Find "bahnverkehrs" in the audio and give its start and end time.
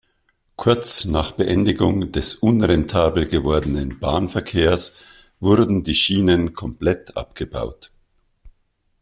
3.99-4.95